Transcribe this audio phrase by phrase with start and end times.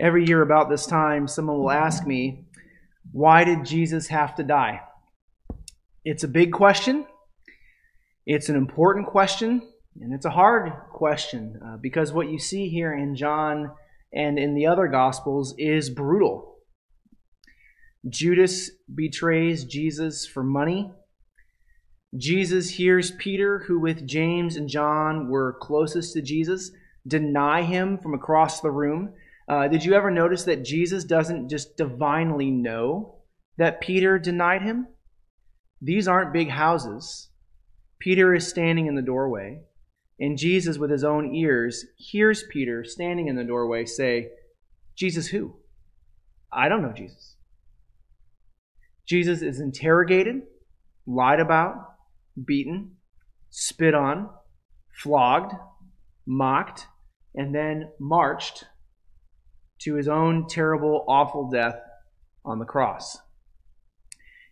[0.00, 2.44] Every year about this time, someone will ask me,
[3.10, 4.80] why did Jesus have to die?
[6.04, 7.04] It's a big question.
[8.24, 9.62] It's an important question,
[10.00, 13.72] and it's a hard question uh, because what you see here in John
[14.12, 16.58] and in the other Gospels is brutal.
[18.08, 20.92] Judas betrays Jesus for money.
[22.16, 26.70] Jesus hears Peter, who with James and John were closest to Jesus,
[27.06, 29.14] deny him from across the room.
[29.48, 33.16] Uh, did you ever notice that Jesus doesn't just divinely know
[33.56, 34.86] that Peter denied him?
[35.80, 37.30] These aren't big houses.
[37.98, 39.60] Peter is standing in the doorway,
[40.20, 44.30] and Jesus, with his own ears, hears Peter standing in the doorway say,
[44.96, 45.54] Jesus who?
[46.52, 47.36] I don't know Jesus.
[49.06, 50.42] Jesus is interrogated,
[51.06, 51.76] lied about,
[52.44, 52.96] beaten,
[53.48, 54.28] spit on,
[55.02, 55.54] flogged,
[56.26, 56.86] mocked,
[57.34, 58.64] and then marched
[59.80, 61.76] to his own terrible, awful death
[62.44, 63.18] on the cross.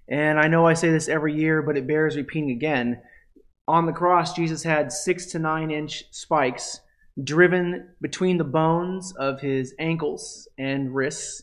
[0.09, 3.01] And I know I say this every year, but it bears repeating again.
[3.67, 6.81] On the cross, Jesus had six to nine inch spikes
[7.23, 11.43] driven between the bones of his ankles and wrists.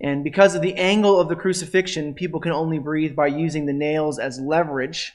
[0.00, 3.72] And because of the angle of the crucifixion, people can only breathe by using the
[3.72, 5.12] nails as leverage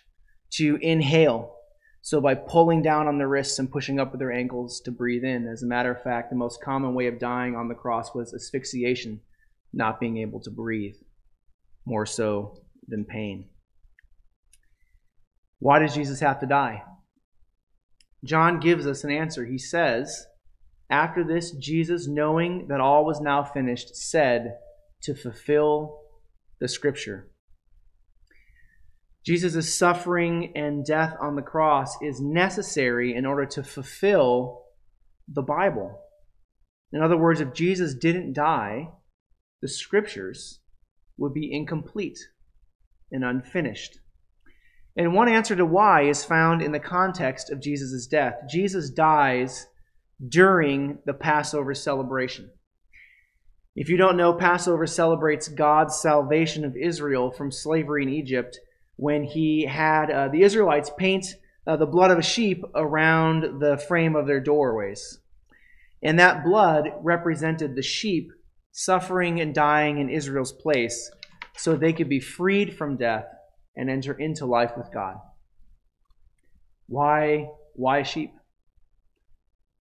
[0.51, 1.55] to inhale
[2.01, 5.23] so, by pulling down on their wrists and pushing up with their ankles to breathe
[5.23, 8.15] in, as a matter of fact, the most common way of dying on the cross
[8.15, 9.19] was asphyxiation,
[9.73, 10.95] not being able to breathe,
[11.85, 13.49] more so than pain.
[15.59, 16.83] Why does Jesus have to die?
[18.23, 19.45] John gives us an answer.
[19.45, 20.25] He says,
[20.89, 24.55] After this, Jesus, knowing that all was now finished, said
[25.03, 25.99] to fulfill
[26.59, 27.29] the scripture.
[29.25, 34.63] Jesus' suffering and death on the cross is necessary in order to fulfill
[35.27, 35.99] the Bible.
[36.91, 38.89] In other words, if Jesus didn't die,
[39.61, 40.61] the scriptures
[41.17, 42.17] would be incomplete
[43.11, 43.99] and unfinished.
[44.95, 48.35] And one answer to why is found in the context of Jesus' death.
[48.49, 49.67] Jesus dies
[50.27, 52.49] during the Passover celebration.
[53.75, 58.59] If you don't know, Passover celebrates God's salvation of Israel from slavery in Egypt
[58.99, 61.25] when he had uh, the Israelites paint
[61.65, 65.19] uh, the blood of a sheep around the frame of their doorways.
[66.03, 68.29] And that blood represented the sheep
[68.73, 71.09] suffering and dying in Israel's place
[71.55, 73.25] so they could be freed from death
[73.73, 75.15] and enter into life with God.
[76.87, 78.33] Why, why sheep?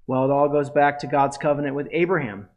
[0.06, 2.50] Well, it all goes back to God's covenant with Abraham.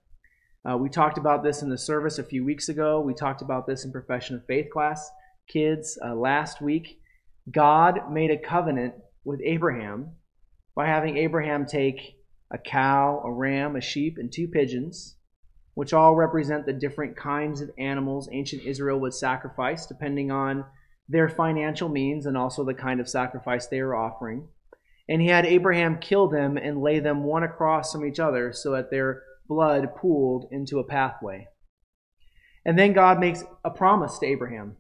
[0.64, 3.02] Uh, we talked about this in the service a few weeks ago.
[3.02, 5.10] We talked about this in Profession of Faith class
[5.52, 7.00] kids uh, last week,
[7.52, 10.12] God made a covenant with Abraham
[10.76, 12.16] by having Abraham take
[12.52, 15.16] a cow, a ram, a sheep, and two pigeons,
[15.74, 20.66] which all represent the different kinds of animals ancient Israel would sacrifice depending on
[21.08, 24.48] their financial means and also the kind of sacrifice they were offering.
[25.10, 28.72] And he had Abraham kill them and lay them one across from each other so
[28.72, 31.48] that their blood pooled into a pathway.
[32.66, 34.78] And then God makes a promise to Abraham.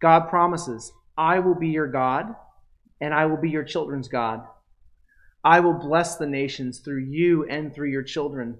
[0.00, 2.34] God promises, I will be your God,
[3.00, 4.40] and I will be your children's God.
[5.44, 8.58] I will bless the nations through you and through your children,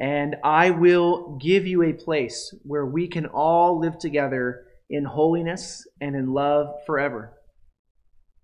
[0.00, 5.86] and I will give you a place where we can all live together in holiness
[6.00, 7.32] and in love forever.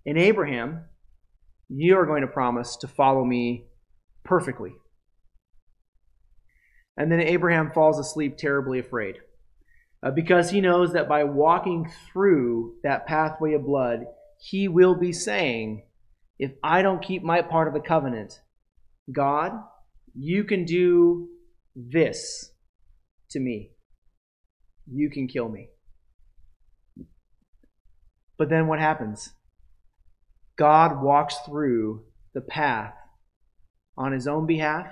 [0.05, 0.85] In Abraham,
[1.69, 3.67] you are going to promise to follow me
[4.25, 4.73] perfectly.
[6.97, 9.17] And then Abraham falls asleep terribly afraid
[10.03, 14.07] uh, because he knows that by walking through that pathway of blood,
[14.39, 15.83] he will be saying,
[16.39, 18.41] If I don't keep my part of the covenant,
[19.11, 19.53] God,
[20.15, 21.29] you can do
[21.75, 22.53] this
[23.31, 23.73] to me.
[24.91, 25.69] You can kill me.
[28.37, 29.31] But then what happens?
[30.57, 32.05] God walks through
[32.35, 32.95] the path
[33.97, 34.87] on his own behalf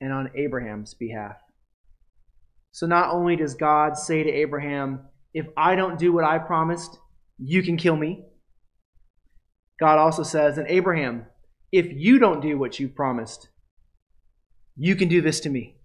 [0.00, 1.36] and on Abraham's behalf.
[2.72, 5.00] So not only does God say to Abraham,
[5.34, 6.98] If I don't do what I promised,
[7.38, 8.24] you can kill me.
[9.78, 11.26] God also says, And Abraham,
[11.70, 13.48] if you don't do what you promised,
[14.76, 15.76] you can do this to me.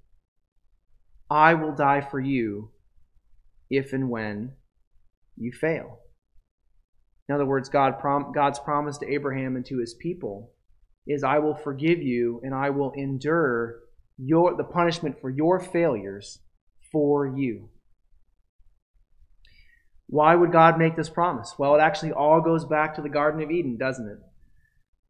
[1.29, 2.71] I will die for you
[3.69, 4.53] if and when
[5.35, 5.99] you fail.
[7.27, 10.53] In other words, God prom- God's promise to Abraham and to his people
[11.05, 13.79] is I will forgive you and I will endure
[14.17, 16.39] your, the punishment for your failures
[16.91, 17.69] for you.
[20.07, 21.53] Why would God make this promise?
[21.57, 24.19] Well, it actually all goes back to the Garden of Eden, doesn't it?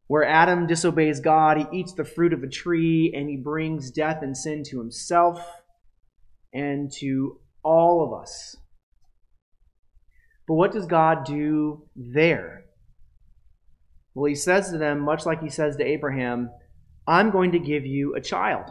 [0.08, 4.22] where Adam disobeys God, he eats the fruit of a tree, and he brings death
[4.22, 5.40] and sin to himself
[6.52, 8.56] and to all of us.
[10.48, 12.64] But what does God do there?
[14.14, 16.50] Well, he says to them, much like he says to Abraham,
[17.06, 18.64] I'm going to give you a child.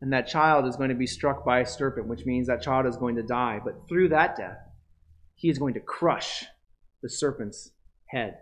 [0.00, 2.86] And that child is going to be struck by a serpent, which means that child
[2.86, 3.60] is going to die.
[3.62, 4.58] But through that death,
[5.34, 6.44] he is going to crush
[7.02, 7.70] the serpent's
[8.06, 8.38] head.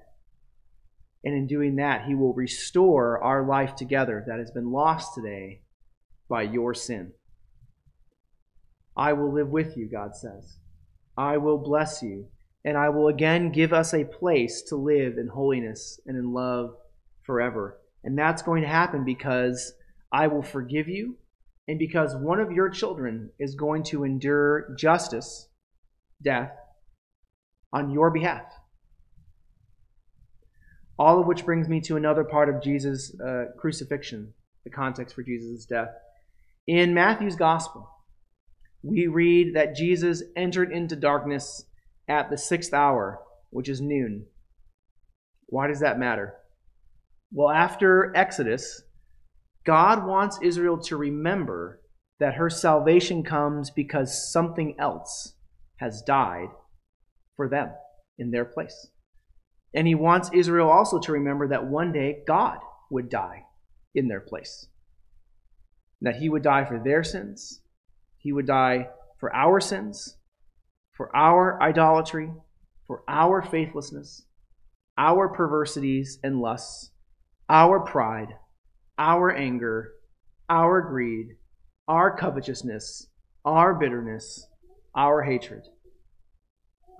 [1.24, 5.62] And in doing that, he will restore our life together that has been lost today
[6.28, 7.12] by your sin.
[8.96, 10.58] I will live with you, God says.
[11.16, 12.28] I will bless you,
[12.64, 16.76] and I will again give us a place to live in holiness and in love
[17.22, 17.78] forever.
[18.04, 19.72] And that's going to happen because
[20.12, 21.16] I will forgive you,
[21.68, 25.48] and because one of your children is going to endure justice,
[26.22, 26.50] death,
[27.72, 28.44] on your behalf.
[30.98, 34.32] All of which brings me to another part of Jesus' uh, crucifixion,
[34.64, 35.90] the context for Jesus' death.
[36.66, 37.88] In Matthew's gospel,
[38.82, 41.64] we read that Jesus entered into darkness
[42.08, 43.20] at the sixth hour,
[43.50, 44.24] which is noon.
[45.46, 46.34] Why does that matter?
[47.30, 48.82] Well, after Exodus,
[49.68, 51.80] God wants Israel to remember
[52.18, 55.34] that her salvation comes because something else
[55.76, 56.48] has died
[57.36, 57.70] for them
[58.18, 58.88] in their place.
[59.74, 62.58] And he wants Israel also to remember that one day God
[62.90, 63.44] would die
[63.94, 64.66] in their place.
[66.00, 67.60] That he would die for their sins
[68.18, 68.88] he would die
[69.18, 70.16] for our sins,
[70.92, 72.32] for our idolatry,
[72.86, 74.24] for our faithlessness,
[74.96, 76.90] our perversities and lusts,
[77.48, 78.34] our pride,
[78.98, 79.92] our anger,
[80.48, 81.36] our greed,
[81.86, 83.08] our covetousness,
[83.44, 84.46] our bitterness,
[84.94, 85.62] our hatred,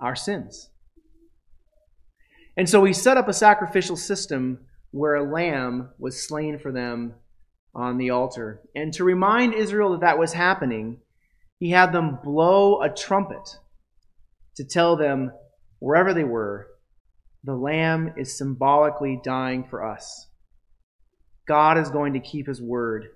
[0.01, 0.69] our sins.
[2.57, 7.15] And so he set up a sacrificial system where a lamb was slain for them
[7.75, 8.61] on the altar.
[8.75, 11.01] And to remind Israel that that was happening,
[11.59, 13.57] he had them blow a trumpet
[14.55, 15.31] to tell them,
[15.79, 16.67] wherever they were,
[17.43, 20.28] the Lamb is symbolically dying for us.
[21.49, 23.07] God is going to keep his word.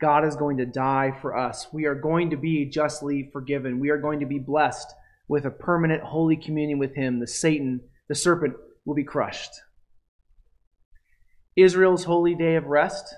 [0.00, 1.68] God is going to die for us.
[1.72, 3.78] We are going to be justly forgiven.
[3.78, 4.92] We are going to be blessed
[5.28, 7.20] with a permanent holy communion with him.
[7.20, 8.54] The Satan, the serpent,
[8.84, 9.52] will be crushed.
[11.56, 13.14] Israel's holy day of rest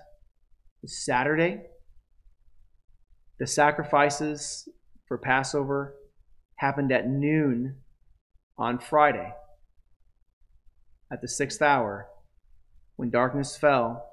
[0.82, 1.62] is Saturday.
[3.38, 4.68] The sacrifices
[5.08, 5.94] for Passover
[6.56, 7.76] happened at noon
[8.58, 9.32] on Friday,
[11.10, 12.08] at the sixth hour,
[12.96, 14.10] when darkness fell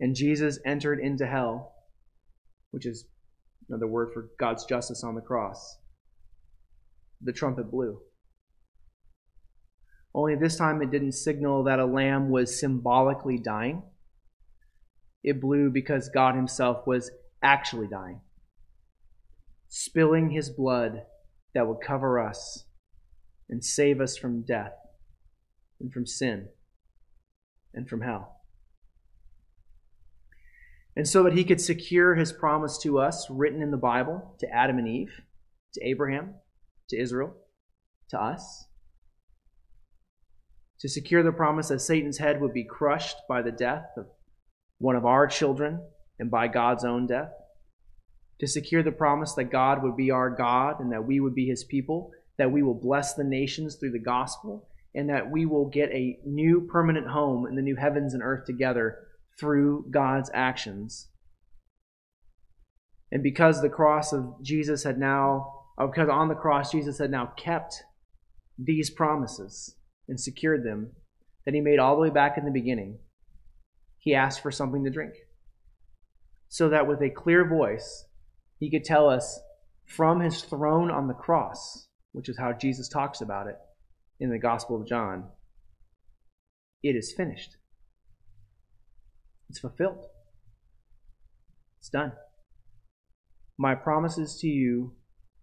[0.00, 1.74] and Jesus entered into hell,
[2.70, 3.06] which is
[3.68, 5.78] another word for God's justice on the cross.
[7.20, 8.00] The trumpet blew.
[10.14, 13.82] Only this time it didn't signal that a lamb was symbolically dying.
[15.22, 17.10] It blew because God Himself was
[17.44, 18.20] actually dying,
[19.68, 21.02] spilling his blood
[21.54, 22.64] that would cover us
[23.48, 24.72] and save us from death
[25.78, 26.48] and from sin
[27.74, 28.33] and from hell.
[30.96, 34.48] And so that he could secure his promise to us, written in the Bible, to
[34.48, 35.20] Adam and Eve,
[35.74, 36.34] to Abraham,
[36.90, 37.34] to Israel,
[38.10, 38.66] to us,
[40.78, 44.06] to secure the promise that Satan's head would be crushed by the death of
[44.78, 45.80] one of our children
[46.18, 47.32] and by God's own death,
[48.38, 51.46] to secure the promise that God would be our God and that we would be
[51.46, 55.68] his people, that we will bless the nations through the gospel, and that we will
[55.68, 61.08] get a new permanent home in the new heavens and earth together through God's actions.
[63.10, 67.32] And because the cross of Jesus had now, because on the cross Jesus had now
[67.36, 67.82] kept
[68.58, 69.76] these promises
[70.08, 70.92] and secured them,
[71.44, 72.98] that he made all the way back in the beginning,
[73.98, 75.14] he asked for something to drink
[76.48, 78.06] so that with a clear voice
[78.60, 79.40] he could tell us
[79.86, 83.56] from his throne on the cross, which is how Jesus talks about it
[84.20, 85.24] in the Gospel of John,
[86.82, 87.56] it is finished.
[89.48, 90.06] It's fulfilled.
[91.78, 92.12] It's done.
[93.58, 94.94] My promises to you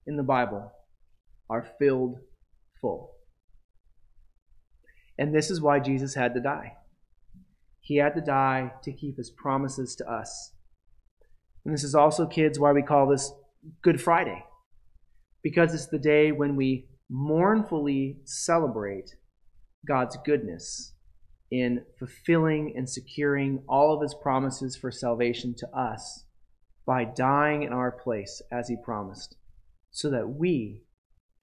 [0.05, 0.71] in the Bible
[1.49, 2.17] are filled
[2.79, 3.11] full.
[5.17, 6.73] And this is why Jesus had to die.
[7.79, 10.53] He had to die to keep his promises to us
[11.65, 13.31] and this is also, kids, why we call this
[13.83, 14.43] Good Friday,
[15.43, 19.15] because it's the day when we mournfully celebrate
[19.87, 20.90] God's goodness
[21.51, 26.23] in fulfilling and securing all of his promises for salvation to us
[26.85, 29.35] by dying in our place as he promised,
[29.91, 30.81] so that we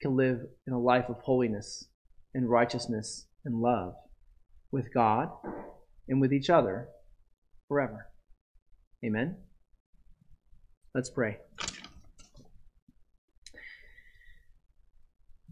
[0.01, 1.89] can live in a life of holiness
[2.35, 3.95] and righteousness and love
[4.73, 5.31] with God
[6.09, 6.89] and with each other
[7.69, 8.07] forever.
[9.05, 9.37] Amen.
[10.95, 11.39] Let's pray.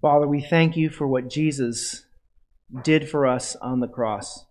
[0.00, 2.06] Father, we thank you for what Jesus
[2.82, 4.45] did for us on the cross.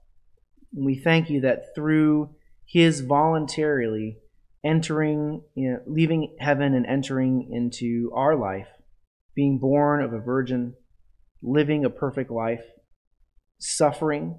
[0.75, 4.17] And we thank you that through his voluntarily
[4.63, 8.67] entering, you know, leaving heaven and entering into our life,
[9.35, 10.73] being born of a virgin,
[11.41, 12.63] living a perfect life,
[13.59, 14.37] suffering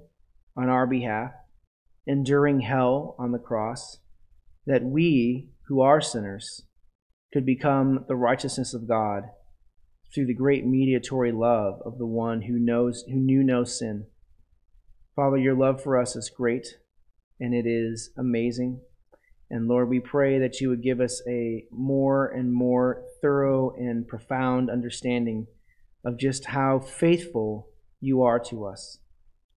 [0.55, 1.31] on our behalf,
[2.05, 3.97] enduring hell on the cross,
[4.65, 6.63] that we, who are sinners,
[7.33, 9.23] could become the righteousness of God
[10.13, 14.05] through the great mediatory love of the one who knows who knew no sin.
[15.17, 16.77] Father, your love for us is great
[17.39, 18.81] and it is amazing.
[19.49, 24.07] And Lord, we pray that you would give us a more and more thorough and
[24.07, 25.47] profound understanding
[26.05, 27.69] of just how faithful
[27.99, 28.99] you are to us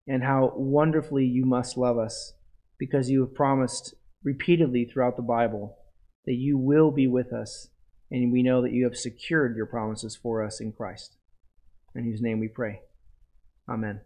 [0.08, 2.32] and how wonderfully you must love us
[2.78, 5.76] because you have promised repeatedly throughout the Bible
[6.24, 7.68] that you will be with us
[8.10, 11.18] and we know that you have secured your promises for us in Christ.
[11.94, 12.80] In whose name we pray.
[13.68, 14.00] Amen.